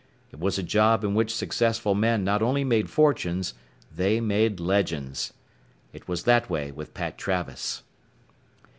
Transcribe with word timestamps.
It 0.31 0.39
was 0.39 0.57
a 0.57 0.63
job 0.63 1.03
in 1.03 1.13
which 1.13 1.31
successful 1.31 1.93
men 1.93 2.23
not 2.23 2.41
only 2.41 2.63
made 2.63 2.89
fortunes, 2.89 3.53
they 3.95 4.19
made 4.19 4.59
legends. 4.59 5.31
It 5.93 6.07
was 6.07 6.23
that 6.23 6.49
way 6.49 6.71
with 6.71 6.95
Pat 6.95 7.19
Travis. 7.19 7.83